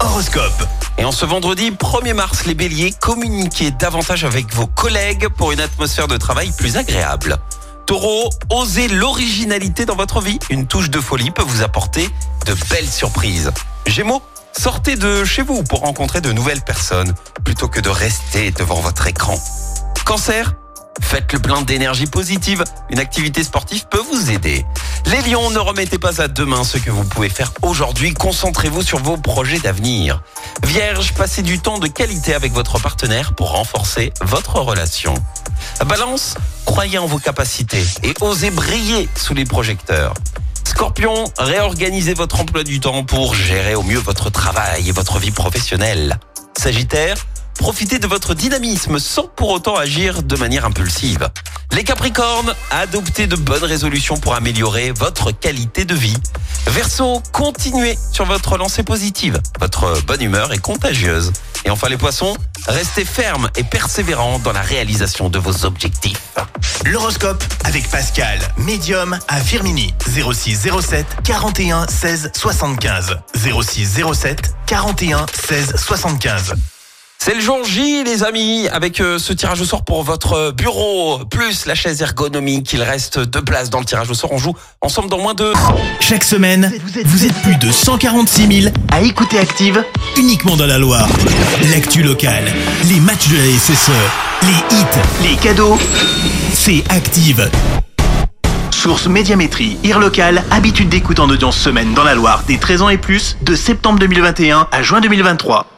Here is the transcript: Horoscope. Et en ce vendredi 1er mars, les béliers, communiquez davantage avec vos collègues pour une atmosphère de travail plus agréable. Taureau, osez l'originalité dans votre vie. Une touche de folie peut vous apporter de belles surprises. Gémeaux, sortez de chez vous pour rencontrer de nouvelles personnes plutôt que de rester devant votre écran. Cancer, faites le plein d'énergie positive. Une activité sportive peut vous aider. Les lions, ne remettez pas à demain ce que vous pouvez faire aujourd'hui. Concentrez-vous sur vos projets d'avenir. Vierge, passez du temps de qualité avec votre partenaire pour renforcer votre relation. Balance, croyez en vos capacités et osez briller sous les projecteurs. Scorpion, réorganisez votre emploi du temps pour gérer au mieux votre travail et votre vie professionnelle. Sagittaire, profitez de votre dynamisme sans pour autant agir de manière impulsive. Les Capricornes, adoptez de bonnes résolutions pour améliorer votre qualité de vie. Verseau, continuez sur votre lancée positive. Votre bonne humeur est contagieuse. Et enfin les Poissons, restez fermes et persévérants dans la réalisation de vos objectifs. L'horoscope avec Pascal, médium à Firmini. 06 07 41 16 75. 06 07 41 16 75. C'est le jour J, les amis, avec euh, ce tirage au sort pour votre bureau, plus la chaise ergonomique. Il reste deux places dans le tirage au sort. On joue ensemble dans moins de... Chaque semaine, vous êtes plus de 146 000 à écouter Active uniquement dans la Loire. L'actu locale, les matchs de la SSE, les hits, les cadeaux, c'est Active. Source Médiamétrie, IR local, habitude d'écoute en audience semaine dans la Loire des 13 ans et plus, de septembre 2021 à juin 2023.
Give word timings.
Horoscope. 0.00 0.66
Et 0.98 1.04
en 1.04 1.12
ce 1.12 1.24
vendredi 1.24 1.70
1er 1.70 2.12
mars, 2.12 2.44
les 2.44 2.54
béliers, 2.54 2.92
communiquez 3.00 3.70
davantage 3.70 4.24
avec 4.24 4.52
vos 4.52 4.66
collègues 4.66 5.28
pour 5.28 5.52
une 5.52 5.60
atmosphère 5.60 6.08
de 6.08 6.16
travail 6.16 6.50
plus 6.58 6.76
agréable. 6.76 7.36
Taureau, 7.86 8.30
osez 8.50 8.88
l'originalité 8.88 9.86
dans 9.86 9.94
votre 9.94 10.20
vie. 10.20 10.40
Une 10.50 10.66
touche 10.66 10.90
de 10.90 10.98
folie 10.98 11.30
peut 11.30 11.44
vous 11.44 11.62
apporter 11.62 12.08
de 12.46 12.54
belles 12.68 12.88
surprises. 12.88 13.52
Gémeaux, 13.86 14.22
sortez 14.58 14.96
de 14.96 15.24
chez 15.24 15.42
vous 15.42 15.62
pour 15.62 15.80
rencontrer 15.80 16.20
de 16.20 16.32
nouvelles 16.32 16.62
personnes 16.62 17.14
plutôt 17.44 17.68
que 17.68 17.80
de 17.80 17.90
rester 17.90 18.50
devant 18.50 18.80
votre 18.80 19.06
écran. 19.06 19.38
Cancer, 20.04 20.54
faites 21.00 21.32
le 21.32 21.38
plein 21.38 21.62
d'énergie 21.62 22.06
positive. 22.06 22.64
Une 22.90 22.98
activité 22.98 23.42
sportive 23.42 23.86
peut 23.88 24.02
vous 24.12 24.30
aider. 24.30 24.64
Les 25.06 25.30
lions, 25.30 25.50
ne 25.50 25.58
remettez 25.58 25.98
pas 25.98 26.20
à 26.20 26.28
demain 26.28 26.64
ce 26.64 26.78
que 26.78 26.90
vous 26.90 27.04
pouvez 27.04 27.28
faire 27.28 27.52
aujourd'hui. 27.62 28.14
Concentrez-vous 28.14 28.82
sur 28.82 28.98
vos 28.98 29.16
projets 29.16 29.58
d'avenir. 29.58 30.22
Vierge, 30.64 31.12
passez 31.14 31.42
du 31.42 31.58
temps 31.58 31.78
de 31.78 31.86
qualité 31.86 32.34
avec 32.34 32.52
votre 32.52 32.78
partenaire 32.78 33.34
pour 33.34 33.52
renforcer 33.52 34.12
votre 34.22 34.56
relation. 34.60 35.14
Balance, 35.86 36.36
croyez 36.64 36.98
en 36.98 37.06
vos 37.06 37.18
capacités 37.18 37.84
et 38.02 38.14
osez 38.20 38.50
briller 38.50 39.08
sous 39.16 39.34
les 39.34 39.44
projecteurs. 39.44 40.14
Scorpion, 40.64 41.24
réorganisez 41.38 42.14
votre 42.14 42.40
emploi 42.40 42.64
du 42.64 42.80
temps 42.80 43.04
pour 43.04 43.34
gérer 43.34 43.74
au 43.74 43.82
mieux 43.82 43.98
votre 43.98 44.30
travail 44.30 44.88
et 44.88 44.92
votre 44.92 45.18
vie 45.18 45.30
professionnelle. 45.30 46.18
Sagittaire, 46.56 47.16
profitez 47.64 47.98
de 47.98 48.06
votre 48.06 48.34
dynamisme 48.34 48.98
sans 48.98 49.26
pour 49.26 49.48
autant 49.48 49.74
agir 49.74 50.22
de 50.22 50.36
manière 50.36 50.66
impulsive. 50.66 51.30
Les 51.72 51.82
Capricornes, 51.82 52.54
adoptez 52.70 53.26
de 53.26 53.36
bonnes 53.36 53.64
résolutions 53.64 54.18
pour 54.18 54.34
améliorer 54.34 54.90
votre 54.90 55.30
qualité 55.30 55.86
de 55.86 55.94
vie. 55.94 56.16
Verseau, 56.66 57.22
continuez 57.32 57.98
sur 58.12 58.26
votre 58.26 58.58
lancée 58.58 58.82
positive. 58.82 59.40
Votre 59.60 59.98
bonne 60.02 60.20
humeur 60.20 60.52
est 60.52 60.58
contagieuse. 60.58 61.32
Et 61.64 61.70
enfin 61.70 61.88
les 61.88 61.96
Poissons, 61.96 62.36
restez 62.68 63.06
fermes 63.06 63.48
et 63.56 63.64
persévérants 63.64 64.38
dans 64.40 64.52
la 64.52 64.60
réalisation 64.60 65.30
de 65.30 65.38
vos 65.38 65.64
objectifs. 65.64 66.34
L'horoscope 66.84 67.42
avec 67.64 67.88
Pascal, 67.88 68.40
médium 68.58 69.18
à 69.26 69.40
Firmini. 69.40 69.94
06 70.06 70.68
07 70.82 71.06
41 71.24 71.88
16 71.88 72.30
75. 72.34 73.16
06 73.34 74.02
07 74.12 74.54
41 74.66 75.24
16 75.32 75.76
75. 75.76 76.54
C'est 77.26 77.34
le 77.34 77.40
jour 77.40 77.64
J, 77.64 78.04
les 78.04 78.22
amis, 78.22 78.68
avec 78.68 79.00
euh, 79.00 79.18
ce 79.18 79.32
tirage 79.32 79.58
au 79.62 79.64
sort 79.64 79.82
pour 79.82 80.02
votre 80.02 80.50
bureau, 80.50 81.20
plus 81.24 81.64
la 81.64 81.74
chaise 81.74 82.02
ergonomique. 82.02 82.70
Il 82.74 82.82
reste 82.82 83.18
deux 83.18 83.40
places 83.40 83.70
dans 83.70 83.78
le 83.78 83.86
tirage 83.86 84.10
au 84.10 84.12
sort. 84.12 84.30
On 84.30 84.36
joue 84.36 84.54
ensemble 84.82 85.08
dans 85.08 85.16
moins 85.16 85.32
de... 85.32 85.50
Chaque 86.00 86.22
semaine, 86.22 86.70
vous 87.06 87.24
êtes 87.24 87.32
plus 87.36 87.56
de 87.56 87.72
146 87.72 88.62
000 88.64 88.74
à 88.92 89.00
écouter 89.00 89.38
Active 89.38 89.82
uniquement 90.18 90.54
dans 90.54 90.66
la 90.66 90.76
Loire. 90.76 91.08
L'actu 91.70 92.02
locale, 92.02 92.44
les 92.90 93.00
matchs 93.00 93.28
de 93.28 93.36
la 93.38 93.58
SSE, 93.58 93.90
les 94.42 94.76
hits, 94.76 95.30
les 95.30 95.36
cadeaux, 95.36 95.78
c'est 96.52 96.84
Active. 96.90 97.50
Source 98.70 99.06
Médiamétrie, 99.06 99.78
IR 99.82 99.98
local, 99.98 100.44
habitude 100.50 100.90
d'écoute 100.90 101.20
en 101.20 101.30
audience 101.30 101.56
semaine 101.56 101.94
dans 101.94 102.04
la 102.04 102.14
Loire 102.14 102.42
des 102.46 102.58
13 102.58 102.82
ans 102.82 102.90
et 102.90 102.98
plus, 102.98 103.38
de 103.40 103.54
septembre 103.54 103.98
2021 103.98 104.68
à 104.70 104.82
juin 104.82 105.00
2023. 105.00 105.73